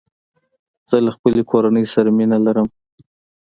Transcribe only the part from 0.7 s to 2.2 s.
زه له خپلي کورنۍ سره